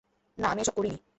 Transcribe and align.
না, 0.37 0.47
আমি 0.47 0.61
এসব 0.61 0.75
করিনি। 0.75 0.97